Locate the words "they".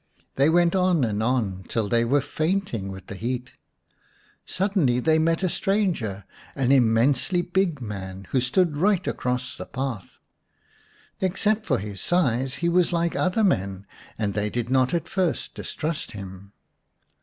0.35-0.49, 1.87-2.03, 4.99-5.19, 14.33-14.49